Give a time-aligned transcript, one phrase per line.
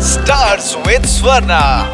[0.00, 1.84] Stars with Swarna.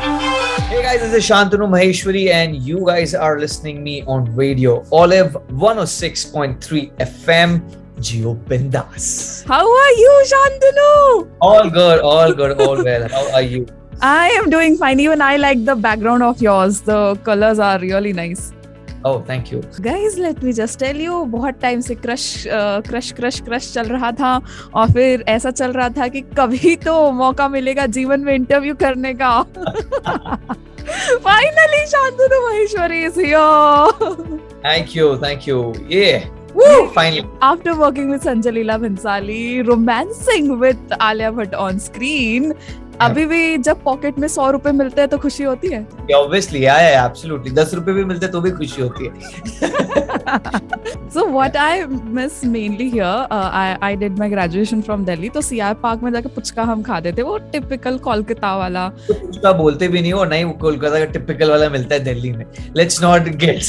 [0.70, 5.32] Hey guys, this is Shantanu Maheshwari, and you guys are listening me on Radio Olive
[5.50, 7.60] 106.3 FM.
[8.00, 9.44] Geo Bindas.
[9.48, 11.28] How are you, Shantanu?
[11.40, 13.08] All good, all good, all well.
[13.08, 13.66] How are you?
[14.02, 15.00] I am doing fine.
[15.00, 16.82] Even I like the background of yours.
[16.82, 18.52] The colors are really nice.
[19.08, 19.58] Oh, thank you.
[19.80, 22.24] Guys, let me just tell you, बहुत time से crush
[22.88, 24.30] crush crush crush चल रहा था
[24.74, 29.12] और फिर ऐसा चल रहा था कि कभी तो मौका मिलेगा जीवन में इंटरव्यू करने
[29.22, 29.30] का
[31.26, 35.60] finally Shantanu Maheshwari is here Thank you, thank you.
[35.88, 36.26] Yeah.
[36.56, 36.88] Woo!
[36.92, 37.22] Finally.
[37.42, 42.54] After working with Sanjay Leela Bhansali, romancing with Alia Bhatt on screen,
[43.00, 47.52] अभी भी जब पॉकेट में सौ रुपए मिलते हैं तो खुशी होती है yeah, absolutely.
[47.54, 49.12] दस रुपए भी मिलते तो भी खुशी होती है.
[51.26, 56.02] what I miss mainly here, uh, I I did my graduation from तो CR पार्क
[56.02, 60.12] में जाके पुचका हम खाते थे वो टिपिकल कोलकाता वाला तो कुछ बोलते भी नहीं
[60.12, 62.44] हो नहीं कोलकाता का टिपिकल वाला मिलता है दिल्ली में
[62.76, 63.60] let's not get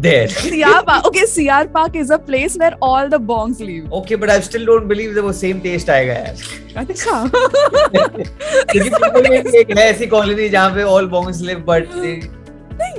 [0.00, 1.10] there CR Park.
[1.10, 3.90] Okay, CR Park is a place where all the bongs live.
[3.92, 6.36] Okay but I still don't believe वो सेम टेस्ट आएगा यार
[6.76, 7.22] अच्छा
[8.70, 11.88] क्योंकि मुंबई में एक है ऐसी कॉलोनी जहाँ पे all bongs live but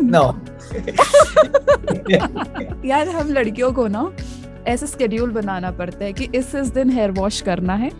[0.01, 0.23] no
[2.85, 4.11] यार हम लड़कियों को ना
[4.67, 7.91] ऐसे स्केड्यूल बनाना पड़ता है कि इस इस दिन हेयर वॉश करना है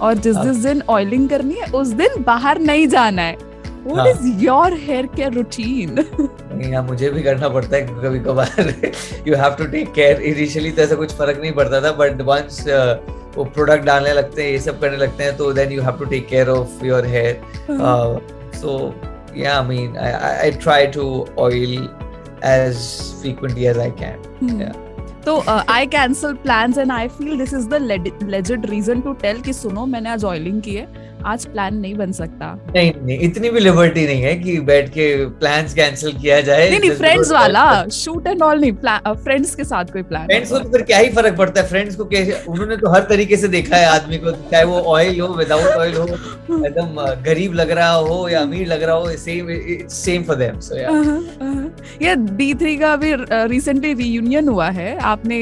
[0.00, 3.50] और जिस हाँ। जिस दिन ऑयलिंग करनी है उस दिन बाहर नहीं जाना है हाँ।
[3.84, 5.96] What is your hair care routine?
[6.52, 8.74] नहीं हाँ मुझे भी करना पड़ता है कभी कभार
[9.28, 12.64] you have to take care initially तो ऐसा कुछ फ़र्क नहीं पड़ता था बट वंस
[13.36, 16.04] वो प्रोडक्ट डालने लगते हैं ये सब करने लगते हैं तो then you have to
[16.04, 17.40] take care of your hair
[18.60, 18.76] so
[19.36, 21.08] yeah I mean I try to
[21.40, 21.76] oil
[22.46, 22.78] as
[23.20, 24.58] frequently as I as i can.
[24.60, 24.72] Yeah.
[25.24, 27.74] तो I cancel plans and I feel this is the
[28.24, 30.86] legit reason to tell कि सुनो मैंने आज oiling की है
[31.26, 35.04] आज plan नहीं बन सकता। नहीं नहीं इतनी भी लिबर्टी नहीं है कि बैठ के
[35.40, 38.72] प्लान्स कैंसिल किया जाए। नहीं नहीं फ्रेंड्स वाला शूट एंड ऑल नहीं
[39.24, 41.68] फ्रेंड्स के साथ कोई प्लान फ्रेंड्स को तो फिर क्या ही फ़र्क पड़ता है?
[41.68, 42.04] फ्रेंड्स को
[42.52, 45.94] उन्होंने तो हर तरीके से देखा है आदमी को चाहे वो ऑयल हो विदाउट ऑयल
[45.94, 46.06] हो
[46.66, 49.46] एकदम गरीब लग रहा हो या अमीर लग रहा हो same
[49.92, 50.76] same for them so
[52.04, 53.14] yeah D three का अभी
[53.48, 55.38] रिसेंटली रीयूनियन हुआ है। आपने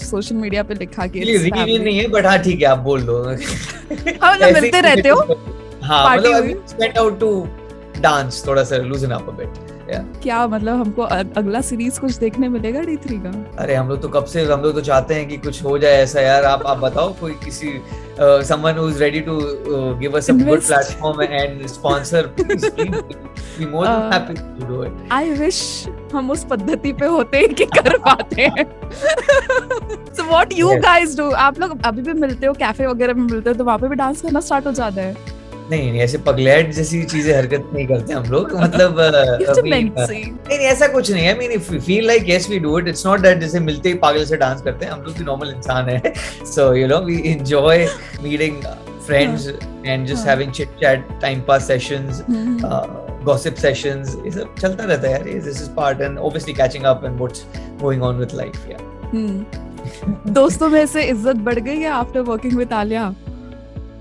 [0.00, 3.22] सोशल मीडिया पे लिखा कि रियूनियन नहीं है बट हाँ ठीक है आप बोल दो।
[3.22, 5.38] हाँ मतलब ऐसे मिलते रहते हो
[5.82, 6.44] हाँ मतलब
[6.80, 7.30] वेंट आउट टू
[8.00, 9.62] डांस थोड़ा सा लूजन अप अ बिट
[10.22, 11.02] क्या मतलब हमको
[11.36, 13.32] अगला सीरीज़ कुछ देखने मिलेगा डी थ्री का?
[13.58, 15.96] अरे हम लोग तो कब से हम लोग तो चाहते हैं कि कुछ हो जाए
[16.02, 17.72] ऐसा यार आप आप बताओ कोई किसी
[18.20, 19.38] someone who is ready to
[20.00, 22.66] give us a good platform and sponsor please
[23.58, 25.60] be more happy to do it I wish
[26.14, 28.64] हम उस पद्धति पे होते हैं कि कर पाते हैं
[30.14, 30.82] so what you Yes.
[30.82, 33.78] Guys do आप लोग अभी भी मिलते हो कैफ़े वगैरह में मिलते हो तो वहाँ
[33.78, 35.32] पे भी डांस करना स्टार्ट हो जाता है
[35.70, 38.96] नहीं नहीं ऐसे पगलेट जैसी चीज़ें हरकत नहीं करते हम लोग मतलब.
[39.64, 43.06] नहीं नहीं ऐसा कुछ नहीं है mean if feel like yes we do it it's
[43.06, 45.88] not that जैसे मिलते ही पागल से डांस करते हैं हम लोग भी नॉर्मल इंसान
[45.88, 46.12] है
[46.46, 47.86] so you know we enjoy
[48.22, 48.62] meeting
[49.06, 49.48] friends
[49.86, 50.26] and just.
[50.28, 52.22] Having chit chat time pass sessions
[53.24, 57.04] gossip sessions ये सब चलता रहता है यार this is part and obviously catching up
[57.04, 57.46] and what's
[57.82, 60.32] going on with life yeah hmm.
[60.32, 63.14] दोस्तों में से इज़्ज़त बढ़ गई है आफ्टर वर्किंग विद आलिया?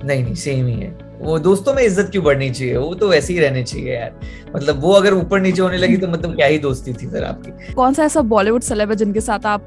[0.05, 2.75] नहीं नहीं सेम ही है। वो दोस्तों में इज़्ज़त क्यों बढ़नी चाहिए?
[2.77, 4.19] वो तो वैसे ही रहने चाहिए यार।
[4.55, 7.73] मतलब वो अगर ऊपर नीचे होने लगी तो मतलब क्या ही दोस्ती थी फिर आपकी।
[7.73, 9.65] कौन सा ऐसा बॉलीवुड सेलेब है जिनके साथ आप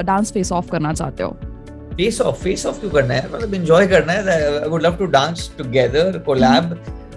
[0.00, 1.36] डांस फेस ऑफ़ करना चाहते हो?
[1.96, 5.06] फेस ऑफ़ फेस ऑफ़ क्यों करना है मतलब एंजॉय करना है। I would love to
[5.08, 6.74] dance together collab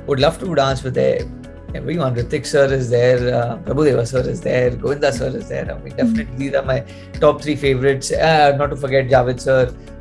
[0.08, 0.98] would love to dance with
[1.76, 5.78] everyone Ritik sir is there uh, Prabhudeva sir is there Govinda sir is there I
[5.80, 6.84] mean definitely these are my
[7.24, 9.58] top three favorites uh, not to forget Javed sir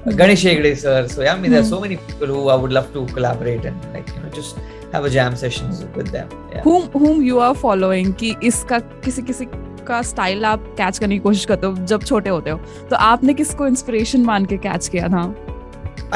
[0.06, 2.72] uh, Ganesh Hegde sir so yeah I mean there's so many people who I would
[2.72, 4.58] love to collaborate and like you know just
[4.92, 9.22] have a jam sessions with them yeah whom whom you are following कि इसका किसी
[9.30, 9.46] किसी
[9.86, 12.58] का style आप catch करने की कोशिश करते हो जब छोटे होते हो
[12.90, 15.24] तो आपने किसको इंस्पिरेशन मान के कैच किया था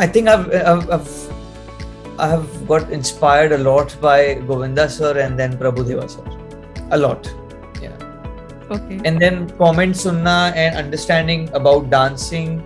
[0.01, 1.36] I think I've, I've, I've
[2.19, 6.25] I have got inspired a lot by Govinda sir and then Prabhudeva sir.
[6.91, 7.29] A lot.
[8.73, 12.63] Okay And then comments sunna and understanding about dancing.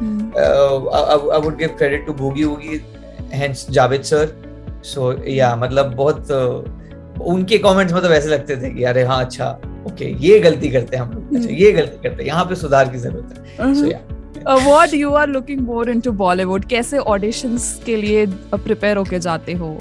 [0.00, 0.34] Mm.
[0.36, 2.82] Uh, I, I- would give credit to Boogie Woogie,
[3.30, 4.34] hence Javed sir.
[4.82, 9.50] So yeah, मतलब बहुत uh, उनके comments मतलब ऐसे लगते थे कि अरे हाँ अच्छा
[9.86, 12.88] ओके ये गलती करते हैं हम लोग अच्छा ये गलती करते हैं यहाँ पे सुधार
[12.92, 17.96] की ज़रूरत है so yeah what you are looking more into Bollywood कैसे ऑडिशंस के
[17.96, 19.78] लिए प्रिपेयर होके जाते हो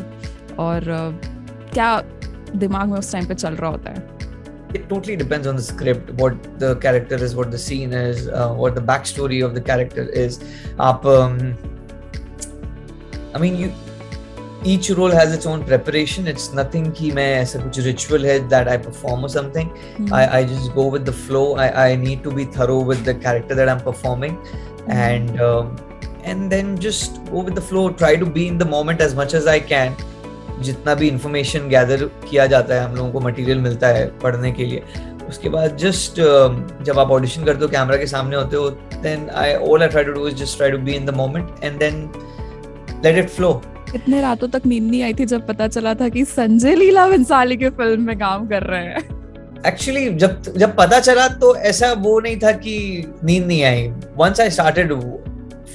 [0.59, 2.01] और uh, क्या
[2.55, 4.07] दिमाग में उस टाइम पे चल रहा होता है
[4.77, 8.49] it totally depends on the script what the character is what the scene is uh,
[8.53, 10.35] what the backstory of the character is
[10.87, 11.39] up um,
[13.33, 13.71] i mean you
[14.63, 16.27] each role has its own preparation.
[16.27, 19.69] It's nothing कि मैं ऐसा कुछ ritual है that I perform or something.
[19.97, 20.13] Hmm.
[20.13, 21.55] I, I just go with the flow.
[21.55, 24.93] I, I need to be thorough with the character that I'm performing, mm.
[24.93, 25.75] and um,
[26.23, 27.89] and then just go with the flow.
[27.89, 29.95] Try to be in the moment as much as I can.
[30.61, 34.65] जितना भी information gather किया जाता है हम लोगों को material मिलता है पढ़ने के
[34.65, 34.83] लिए
[35.29, 38.69] उसके बाद जस्ट uh, जब आप ऑडिशन करते हो कैमरा के सामने होते हो
[39.03, 41.63] then I all I try to do is just try to be in the moment
[41.63, 42.01] and then
[43.05, 43.51] let it flow
[43.95, 47.57] इतने रातों तक नींद नहीं आई थी जब पता चला था कि संजय लीला भंसाली
[47.57, 52.19] के फ़िल्म में काम कर रहे हैं। एक्चुअली जब जब पता चला तो ऐसा वो
[52.19, 53.87] नहीं था कि नींद नहीं आई।
[54.17, 54.93] Once I started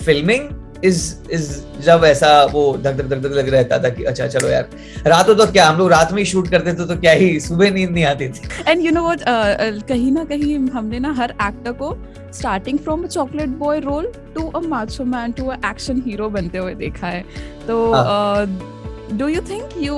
[0.04, 0.48] filming
[0.84, 1.02] is
[1.32, 1.50] is
[1.84, 4.68] जब ऐसा वो धक धक धक धक लग रहता था कि अच्छा चलो यार।
[5.06, 7.70] रातों तो क्या हम लोग रात में ही शूट करते थे तो क्या ही सुबह
[7.70, 9.20] नींद नहीं आती थी। एंड यू नो व्हाट
[9.88, 11.96] कहीं ना कहीं हमने ना हर एक्टर को
[12.38, 16.58] starting from a chocolate boy role to a macho man to a action hero बनते
[16.58, 17.22] हुए देखा है।
[17.68, 17.76] तो
[19.16, 19.96] do you think you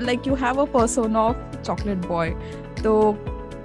[0.00, 2.30] like you have a person of chocolate boy
[2.82, 3.00] तो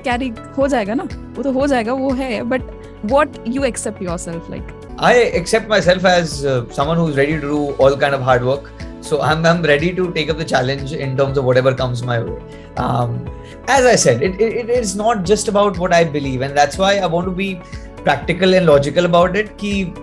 [0.06, 1.08] कैरी हो जाएगा ना?
[1.36, 2.74] वो तो हो जाएगा वो है but
[3.10, 4.70] what you accept yourself like?
[4.99, 8.71] I accept myself as uh, someone who's ready to do all kind of hard work.
[9.01, 12.19] So I'm, I'm ready to take up the challenge in terms of whatever comes my
[12.21, 12.43] way.
[12.77, 13.29] Um,
[13.67, 16.77] as I said, it, it, it is not just about what I believe, and that's
[16.77, 17.63] why I want to be
[18.05, 19.57] practical and logical about it.
[19.57, 19.95] कि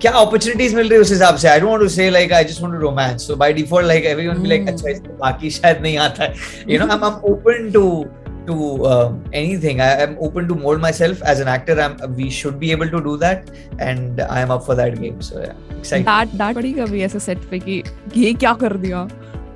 [0.00, 2.44] क्या opportunities मिल रही है उस हिसाब से I don't want to say like I
[2.44, 3.24] just want to romance.
[3.24, 4.74] So by default, like everyone be like Hmm.
[4.74, 6.34] अच्छा इसको बाकी शायद नहीं आता है.
[6.68, 7.84] You know, I'm, I'm open to
[8.47, 9.81] To um, anything.
[9.81, 11.79] I am open to mold myself as an actor.
[11.79, 13.49] I'm we should be able to do that,
[13.79, 15.21] and I am up for that game.
[15.21, 16.05] So yeah, excited.
[16.05, 17.83] डांट डांट पड़ी कभी ऐसे set पे कि
[18.17, 19.07] ये क्या कर दिया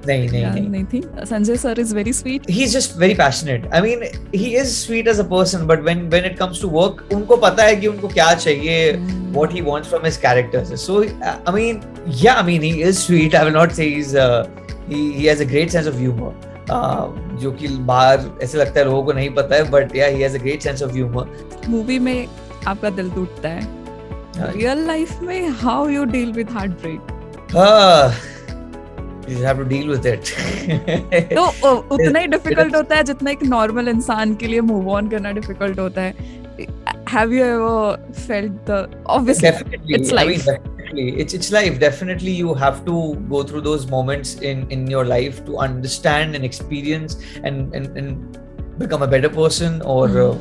[0.08, 0.70] नहीं नहीं या नहीं.
[0.70, 3.64] नहीं थी Sanjay sir is very sweet He's just very passionate.
[3.78, 4.04] I mean,
[4.34, 7.64] he is sweet as a person, but when when it comes to work, उनको पता
[7.64, 8.92] है कि उनको क्या चाहिए,
[9.38, 10.76] what he wants from his characters.
[10.84, 11.82] So uh, I mean,
[12.26, 13.40] yeah, I mean, he is sweet.
[13.40, 14.48] I will not say he's uh,
[14.90, 16.36] he he has a great sense of humor.
[16.66, 17.08] Uh,
[17.42, 20.38] जो कि बाहर ऐसे लगता है लोगों को नहीं पता है but yeah he has
[20.38, 22.28] a great sense of humour movie में
[22.68, 23.62] आपका दिल टूटता है।
[24.38, 26.50] हाँ। रियल लाइफ में how you deal with
[26.82, 27.14] heartbreak
[29.28, 30.32] you have to deal with it.
[31.34, 31.46] तो
[31.96, 35.80] उतना ही डिफ़िकल्ट होता है जितना एक नॉर्मल इंसान के लिए मूव ऑन करना डिफ़िकल्ट
[35.80, 36.14] होता है।
[37.12, 42.31] Have you ever felt the obviously definitely it's I mean, definitely it's it's life definitely
[42.31, 47.17] you have to go through those moments in in your life to understand and experience
[47.45, 48.39] and and, and
[48.79, 50.37] become a better person or uh,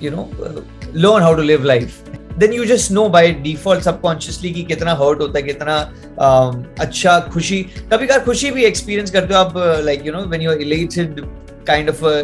[0.00, 0.60] you know uh,
[0.92, 2.02] learn how to live life
[2.38, 5.76] then you just know by default subconsciously कि कितना hurt होता है कितना
[6.18, 7.62] um, अच्छा खुशी
[7.92, 11.24] कभी कभार खुशी भी experience करते हो आप uh, like you know when you're elated
[11.64, 12.16] kind of a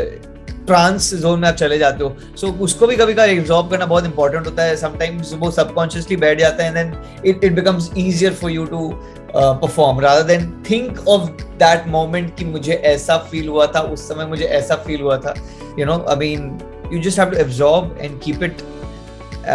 [0.68, 3.86] trance zone में आप चले जाते हो। सो so, उसको भी कभी कभी एब्जॉर्ब करना
[3.86, 6.94] बहुत इंपॉर्टेंट होता है। समटाइम्स वो सबकॉन्शियसली बैठ जाता है then
[7.26, 8.90] it it becomes easier for you to
[9.36, 11.30] perform rather than think of
[11.64, 15.34] that moment कि मुझे ऐसा फील हुआ था उस समय मुझे ऐसा फील हुआ था।
[15.80, 16.58] You know I mean
[16.94, 18.62] you just absorb and keep it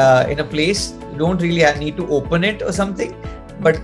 [0.00, 0.82] uh, in a place.
[1.12, 3.11] You don't really have, need to open it or something
[3.65, 3.81] but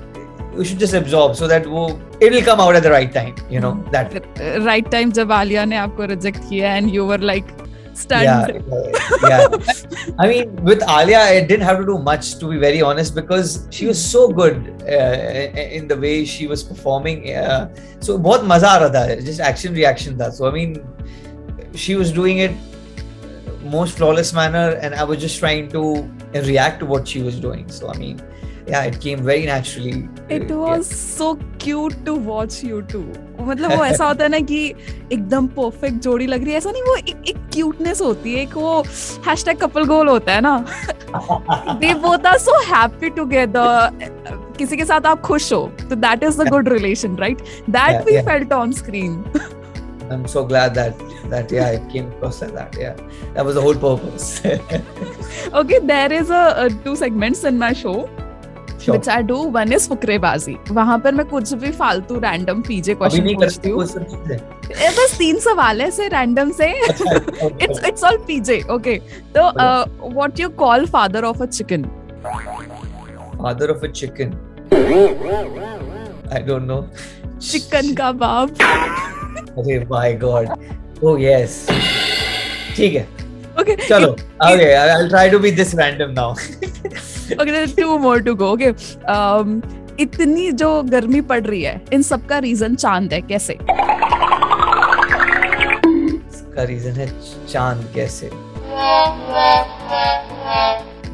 [0.58, 3.36] you should just absorb so that wo, it will come out at the right time
[3.50, 7.48] you know that right time जब आलिया ने आपको reject किया and you were like
[7.94, 10.14] yeah, stunned yeah, yeah.
[10.20, 13.68] I mean, with Alia, I didn't have to do much to be very honest because
[13.70, 17.22] she was so good uh, in the way she was performing.
[17.36, 17.68] Uh,
[18.00, 20.32] so बहुत मजा आ रहा था, just action reaction था.
[20.40, 20.76] So I mean,
[21.76, 22.52] she was doing it
[23.76, 25.84] most flawless manner, and I was just trying to
[26.35, 27.69] react to what she was doing.
[27.69, 28.21] So I mean,
[28.67, 29.97] yeah, it came very naturally.
[30.33, 31.33] It Uh, was so
[31.63, 32.99] cute to watch you two
[33.41, 34.59] मतलब वो ऐसा होता है ना कि
[35.13, 38.57] एकदम perfect जोड़ी लग रही है। ऐसा नहीं वो एक एक क्यूटनेस होती है एक
[38.57, 38.81] वो
[39.27, 40.59] हैशटैग कपल गोल होता है ना।
[41.81, 43.91] They both are so happy together
[44.59, 47.39] किसी के साथ आप खुश हो तो that is the good relation right
[47.71, 48.29] that Yeah, we yeah.
[48.29, 49.23] Felt on screen
[50.11, 52.77] I'm so glad that that yeah, it came across like that.
[52.79, 52.97] Yeah,
[53.35, 54.41] that was the whole purpose.
[55.63, 58.09] okay there is a, a two segments in my show
[58.79, 58.95] sure.
[58.95, 63.35] which I do one is फुकरेबाजी वहाँ पर मैं कुछ भी फालतू random PJ question
[63.35, 63.85] पूछती हूँ
[64.99, 66.73] बस तीन सवाल है से रैंडम से
[67.67, 68.67] it's it's all PJ.
[68.69, 69.01] Okay.
[69.35, 69.87] So, uh,
[70.19, 71.91] what you call father of a chicken?
[73.39, 74.37] Father of a chicken.
[76.31, 76.83] I don't know.
[77.41, 78.51] Chicken का बाप.
[79.59, 80.49] अरे my God.
[81.03, 81.67] Oh yes.
[82.77, 83.07] ठीक है.
[83.61, 83.77] Okay.
[83.89, 84.15] चलो.
[84.47, 86.35] Okay, I- I'll try to be this random now.
[87.31, 87.51] Okay.
[87.51, 88.47] There are two more to go.
[88.57, 88.73] Okay.
[89.15, 89.61] Um,
[90.01, 93.53] इतनी जो गर्मी पड़ रही है इन सब का रीजन चाँद है कैसे
[96.33, 97.07] इसका रीजन है
[97.53, 98.31] चाँद कैसे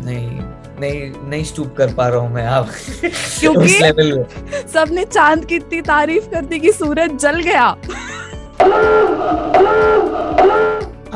[0.04, 0.28] नहीं
[0.80, 2.68] नहीं नहीं स्टूप कर पा रहा हूँ मैं आप
[3.04, 3.68] क्योंकि
[4.72, 7.66] सबने चाँद की इतनी तारीफ़ कर दी कि सूरज जल गया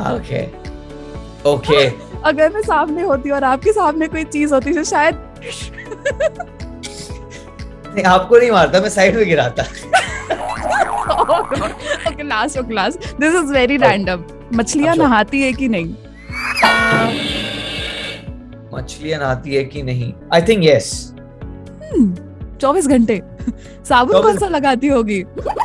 [0.09, 0.41] ओके
[1.49, 1.85] ओके
[2.29, 5.15] अगर मैं सामने होती और आपके सामने कोई चीज़ होती तो शायद
[7.85, 9.63] नहीं आपको नहीं मारता मैं साइड में गिराता।
[12.09, 14.23] Okay last okay last this is very random
[14.53, 15.95] मछलियाँ। नहाती है कि नहीं?
[18.73, 20.13] मछलियाँ नहाती है कि नहीं?
[20.33, 21.13] आई थिंक यस
[22.61, 23.21] चौबीस घंटे।
[23.89, 25.23] साबुन कौन सा लगाती होगी?
[25.23, 25.58] 99%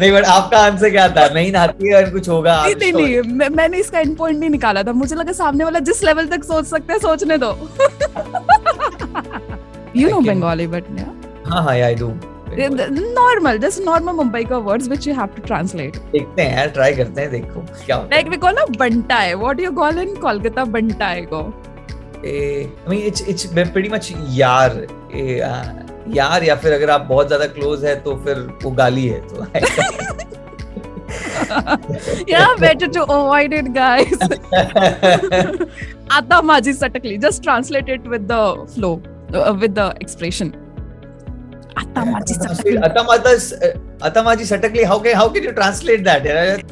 [0.00, 1.26] नहीं बट आपका आंसर क्या था?
[1.34, 4.50] नहीं नहाती है और कुछ होगा नहीं नहीं नहीं मैं, मैंने इसका एंड पॉइंट नहीं
[4.50, 7.50] निकाला था। मुझे लगा सामने वाला जिस लेवल तक सोच सकते हैं सोचने दो।
[9.96, 10.84] यू नो बंगाली बट
[11.46, 12.08] हाँ हाँ I do
[12.60, 16.94] normal just normal Mumbai का words which you have to translate देखते हैं यार ट्राई
[16.94, 21.22] करते हैं देखो क्या लाइक वी कॉल ना बंटाए what you call in Kolkata बंटाए
[21.32, 21.42] को
[22.24, 25.40] है I mean it's it's pretty much यार ए,
[26.16, 29.46] यार या फिर अगर आप बहुत ज़्यादा क्लोज है तो फिर वो गाली है तो
[32.28, 34.18] yeah better to avoid it guys.
[36.10, 38.40] आता माझी सटकली just translate it with the
[38.74, 38.92] flow
[39.34, 40.52] uh, with the expression.
[44.04, 44.82] आता सटकली
[45.36, 45.50] यू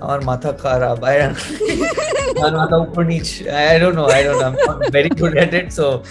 [0.03, 1.29] और माथा खराब माथा
[3.79, 6.03] don't know don't good it so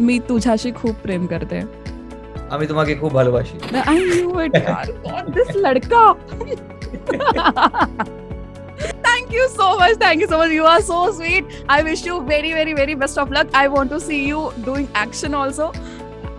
[0.00, 0.18] मी
[0.72, 1.56] खूप प्रेम करते
[2.52, 3.12] आम्ही तुम्हाला खूप
[3.88, 4.56] आई इट
[5.30, 6.14] दिस लड़का
[9.32, 9.96] thank you so much.
[9.96, 10.50] Thank you so much.
[10.50, 11.64] You are so sweet.
[11.68, 13.48] I wish you very, very, very best of luck.
[13.54, 15.72] I want to see you doing action also.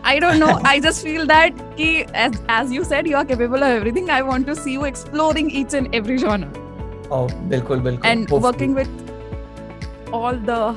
[0.04, 0.60] I don't know.
[0.64, 4.10] I just feel that ki, as, as you said, you are capable of everything.
[4.10, 6.52] I want to see you exploring each and every genre.
[7.10, 8.00] Oh, bilkul, bilkul.
[8.04, 8.52] And Hopefully.
[8.52, 8.90] working with
[10.12, 10.76] all the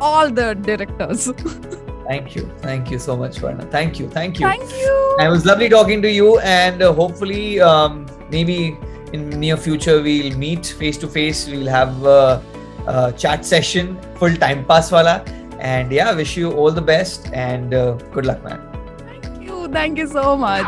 [0.00, 1.30] all the directors.
[2.06, 3.64] thank you thank you so much Varna.
[3.66, 6.92] thank you thank you thank you and it was lovely talking to you and uh,
[6.92, 8.76] hopefully um, maybe
[9.12, 11.48] in near future we'll meet face to face.
[11.48, 12.42] We'll have a,
[12.86, 15.24] a chat session, full time pass wala.
[15.58, 18.60] And yeah, wish you all the best and uh, good luck, man.
[18.98, 19.68] Thank you.
[19.68, 20.66] Thank you so much.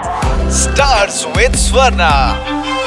[0.50, 2.83] starts with Swarna.